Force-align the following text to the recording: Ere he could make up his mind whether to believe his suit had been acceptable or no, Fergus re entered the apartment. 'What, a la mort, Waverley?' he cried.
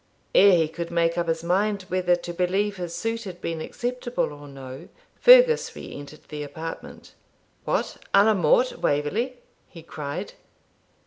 Ere 0.33 0.55
he 0.55 0.67
could 0.67 0.89
make 0.89 1.15
up 1.15 1.27
his 1.27 1.43
mind 1.43 1.83
whether 1.83 2.15
to 2.15 2.33
believe 2.33 2.77
his 2.77 2.95
suit 2.95 3.23
had 3.25 3.39
been 3.39 3.61
acceptable 3.61 4.33
or 4.33 4.47
no, 4.47 4.89
Fergus 5.19 5.75
re 5.75 5.93
entered 5.95 6.23
the 6.29 6.41
apartment. 6.41 7.13
'What, 7.65 7.97
a 8.11 8.23
la 8.25 8.33
mort, 8.33 8.79
Waverley?' 8.79 9.37
he 9.69 9.83
cried. 9.83 10.33